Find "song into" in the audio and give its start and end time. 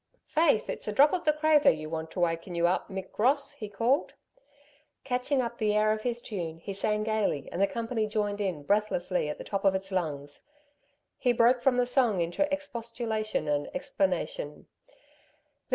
11.85-12.51